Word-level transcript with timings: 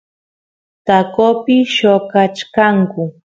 taqopi 0.85 1.55
lloqachkanku 1.73 3.03